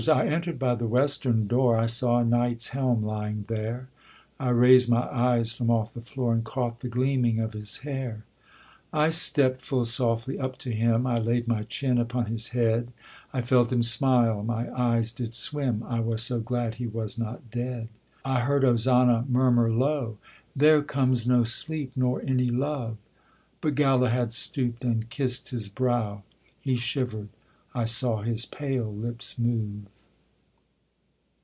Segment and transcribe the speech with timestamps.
[0.09, 3.89] I enter'd by the western door; I saw a knight's helm lying there:
[4.39, 8.25] I raised my eyes from off the floor, And caught the gleaming of his hair.
[8.91, 12.91] I stept full softly up to him; I laid my chin upon his head;
[13.31, 17.51] I felt him smile; my eyes did swim, I was so glad he was not
[17.51, 17.87] dead.
[18.25, 20.17] I heard Ozana murmur low,
[20.55, 22.97] 'There comes no sleep nor any love.'
[23.61, 26.23] But Galahad stoop'd and kiss'd his brow:
[26.59, 27.29] He shiver'd;
[27.73, 29.85] I saw his pale lips move.